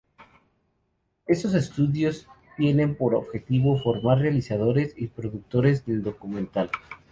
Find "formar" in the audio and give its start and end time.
3.77-4.17